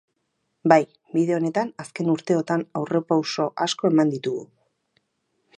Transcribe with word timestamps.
Bai, 0.71 0.79
bide 1.17 1.35
honetan 1.35 1.69
azken 1.83 2.09
urteotan 2.15 2.65
aurrerapauso 2.81 3.49
asko 3.67 3.93
eman 3.95 4.15
ditugu. 4.19 4.45